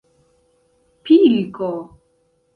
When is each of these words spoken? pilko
pilko 1.03 1.71